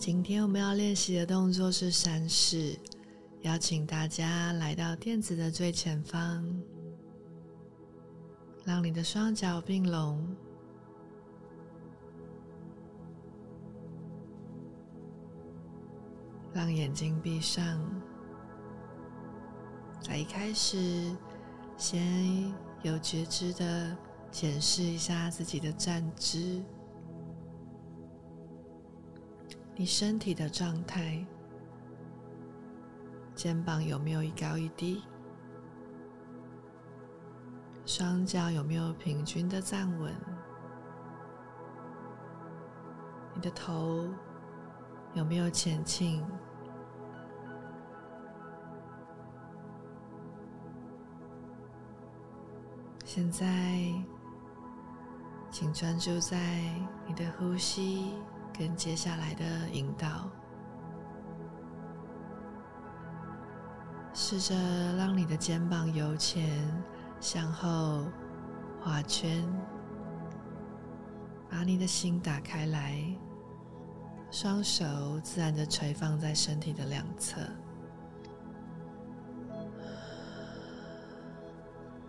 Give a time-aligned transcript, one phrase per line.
[0.00, 2.74] 今天我们要练习的动作是山式，
[3.42, 6.42] 邀请大家来到垫子的最前方，
[8.64, 10.26] 让你的双脚并拢，
[16.54, 17.78] 让眼睛闭上。
[20.00, 21.14] 在一开始，
[21.76, 22.50] 先
[22.82, 23.94] 有觉知的
[24.30, 26.62] 检视一下自己的站姿。
[29.80, 31.24] 你身体的状态，
[33.34, 35.02] 肩膀有没有一高一低？
[37.86, 40.14] 双脚有没有平均的站稳？
[43.34, 44.06] 你的头
[45.14, 46.22] 有没有前倾？
[53.06, 53.48] 现在，
[55.50, 56.36] 请专注在
[57.06, 58.12] 你的呼吸。
[58.60, 60.30] 跟接下来的引导，
[64.12, 64.54] 试着
[64.98, 66.60] 让你的肩膀由前
[67.20, 68.04] 向后
[68.78, 69.42] 画圈，
[71.48, 73.02] 把你的心打开来，
[74.30, 74.84] 双手
[75.20, 77.40] 自然的垂放在身体的两侧，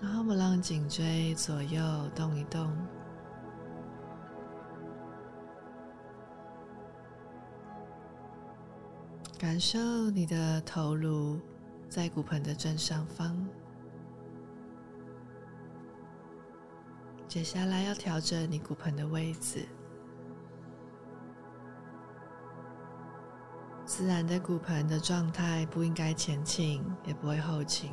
[0.00, 1.82] 然后我们让颈椎左右
[2.14, 2.72] 动一动。
[9.38, 9.78] 感受
[10.10, 11.38] 你的头颅
[11.90, 13.46] 在骨盆的正上方。
[17.28, 19.68] 接下来要调整你骨盆的位置。
[23.84, 27.92] 自然的骨盆的状态不应该前倾，也不会后倾。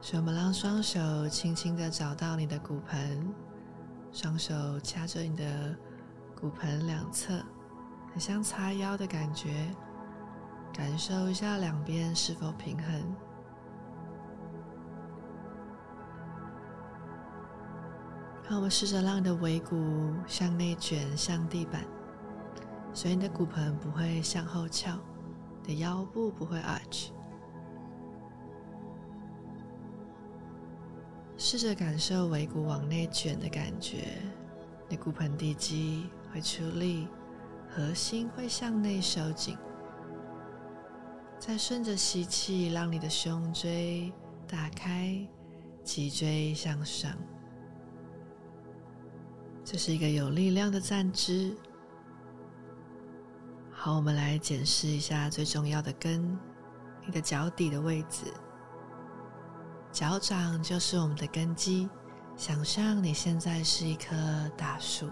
[0.00, 3.34] 所以我们让双手轻轻的找到你的骨盆，
[4.10, 5.76] 双手掐着你的
[6.34, 7.44] 骨盆两侧，
[8.10, 9.70] 很像叉腰的感觉。
[10.72, 13.16] 感受一下两边是否平衡。
[18.48, 21.82] 好，我们试着让你的尾骨向内卷向地板，
[22.92, 24.96] 所以你的骨盆不会向后翘，
[25.62, 27.08] 你的腰部不会 arch。
[31.36, 34.18] 试着感受尾骨往内卷的感觉，
[34.88, 37.08] 你的骨盆底肌会出力，
[37.68, 39.58] 核心会向内收紧。
[41.46, 44.12] 再顺着吸气，让你的胸椎
[44.48, 45.16] 打开，
[45.84, 47.16] 脊椎向上。
[49.64, 51.56] 这是一个有力量的站姿。
[53.70, 56.36] 好，我们来检视一下最重要的根，
[57.06, 58.24] 你的脚底的位置。
[59.92, 61.88] 脚掌就是我们的根基。
[62.36, 64.16] 想象你现在是一棵
[64.56, 65.08] 大树，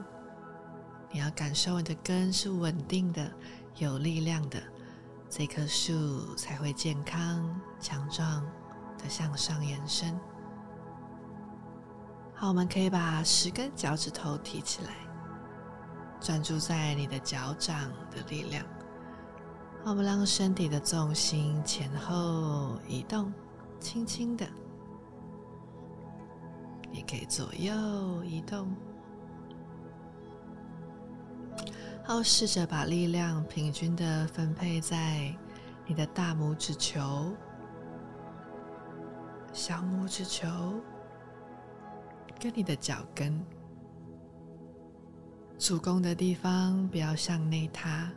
[1.13, 3.33] 你要感受你的根是稳定的、
[3.77, 4.61] 有力量的。
[5.37, 8.41] 这棵树才会健康强壮
[8.97, 10.17] 的向上延伸。
[12.33, 14.93] 好，我们可以把十根脚趾头提起来，
[16.21, 18.65] 专注在你的脚掌的力量。
[19.83, 23.33] 好，我们让身体的重心前后移动，
[23.81, 24.47] 轻轻的，
[26.93, 28.73] 也可以左右移动。
[32.07, 35.35] 好，试着把力量平均的分配在
[35.87, 37.35] 你的大拇指球、
[39.55, 40.47] 小拇指球
[42.39, 43.43] 跟你的脚跟，
[45.59, 48.13] 主攻的地方不要向内塌，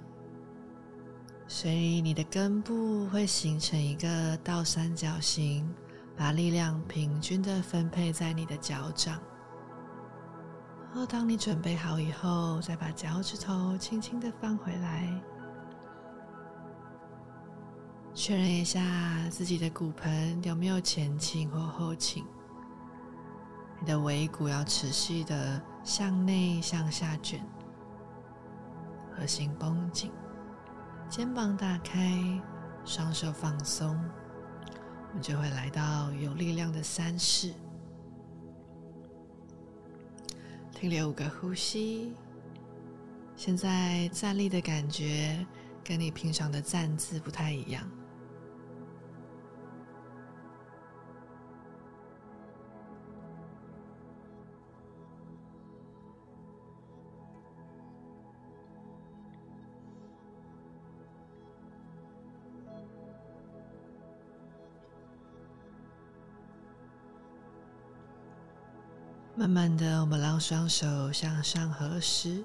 [1.48, 5.66] 所以你的根部会形成一个倒三角形，
[6.14, 9.18] 把力量平均的分配在你的脚掌。
[10.90, 15.08] 然后，当你准备好以后，再把脚趾头轻轻的放回来，
[18.16, 18.81] 确认一下
[19.30, 22.25] 自己的骨盆有没有前倾或后倾。
[23.80, 27.45] 你的尾骨要持续的向内向下卷，
[29.16, 30.12] 核心绷紧，
[31.07, 32.42] 肩膀打开，
[32.83, 33.95] 双手放松，
[35.10, 37.54] 我们就会来到有力量的三式。
[40.79, 42.13] 停留五个呼吸。
[43.35, 45.44] 现在站立的感觉
[45.83, 47.89] 跟你平常的站姿不太一样。
[69.39, 72.44] 慢慢的，我们让双手向上合十，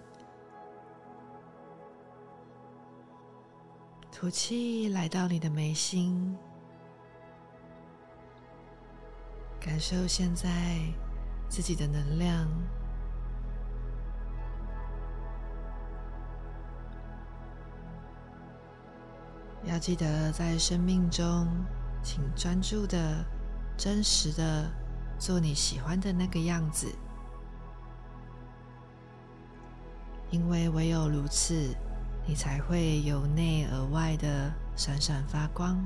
[4.13, 6.37] 吐气，来到你的眉心，
[9.59, 10.79] 感受现在
[11.49, 12.47] 自己的能量。
[19.65, 21.49] 要记得，在生命中，
[22.03, 23.25] 请专注的、
[23.79, 24.71] 真实的
[25.23, 26.93] 做你喜欢的那个样子，
[30.33, 31.73] 因为唯有如此。
[32.25, 35.85] 你才会由内而外的闪闪发光。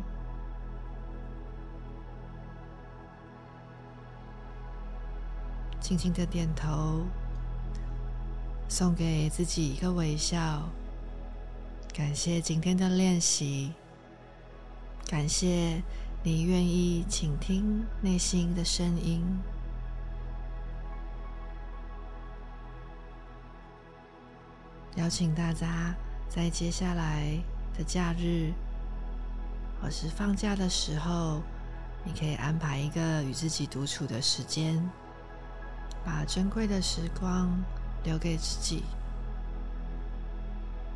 [5.80, 7.06] 轻轻的点头，
[8.68, 10.62] 送给自己一个微笑。
[11.94, 13.72] 感谢今天的练习，
[15.06, 15.82] 感谢
[16.22, 19.24] 你愿意倾听内心的声音。
[24.96, 25.94] 邀请大家。
[26.28, 27.38] 在接下来
[27.78, 28.52] 的假日
[29.80, 31.40] 或是放假的时候，
[32.04, 34.90] 你可以安排一个与自己独处的时间，
[36.04, 37.48] 把珍贵的时光
[38.04, 38.82] 留给自己，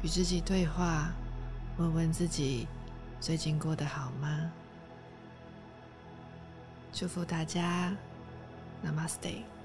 [0.02, 1.11] 与自己对话，
[1.78, 2.67] 问问自己
[3.20, 4.50] 最近过得好吗？
[6.93, 7.97] 祝福大家
[8.85, 9.60] ，Namaste。